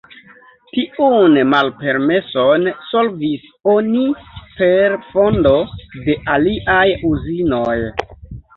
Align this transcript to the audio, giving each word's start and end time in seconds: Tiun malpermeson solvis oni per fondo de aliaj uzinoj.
Tiun 0.75 1.35
malpermeson 1.49 2.65
solvis 2.93 3.45
oni 3.75 4.07
per 4.57 4.97
fondo 5.13 5.55
de 6.09 6.19
aliaj 6.39 6.83
uzinoj. 7.15 7.79